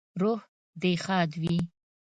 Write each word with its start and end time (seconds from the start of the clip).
روح 0.21 0.39
دې 0.81 0.93
ښاد 1.03 1.31
وي 1.41 1.57